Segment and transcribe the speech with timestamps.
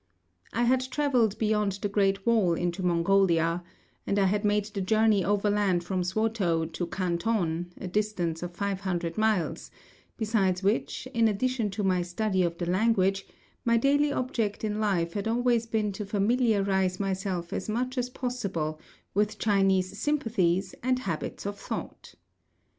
[0.51, 3.63] I had travelled beyond the Great Wall into Mongolia;
[4.07, 8.79] and I had made the journey overland from Swatow to Canton, a distance of five
[8.79, 9.69] hundred miles;
[10.17, 13.27] besides which, in addition to my study of the language,
[13.63, 18.79] my daily object in life had always been to familiarise myself as much as possible
[19.13, 22.15] with Chinese sympathies and habits of thought.